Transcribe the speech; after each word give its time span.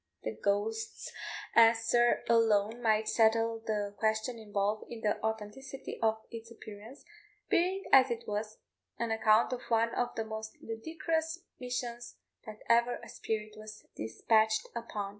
The 0.23 0.31
ghost's 0.31 1.11
answer 1.53 2.23
alone 2.27 2.81
might 2.81 3.07
settle 3.07 3.59
the 3.63 3.93
question 3.99 4.39
involved 4.39 4.85
in 4.91 5.01
the 5.01 5.23
authenticity 5.23 5.99
of 6.01 6.17
its 6.31 6.49
appearance, 6.49 7.05
being, 7.49 7.83
as 7.91 8.09
it 8.09 8.23
was, 8.27 8.57
an 8.97 9.11
account 9.11 9.53
of 9.53 9.61
one 9.69 9.93
of 9.93 10.15
the 10.15 10.25
most 10.25 10.57
ludicrous 10.59 11.43
missions 11.59 12.15
that 12.47 12.63
ever 12.67 12.95
a 13.03 13.09
spirit 13.09 13.53
was 13.55 13.85
despatched 13.95 14.67
upon. 14.75 15.09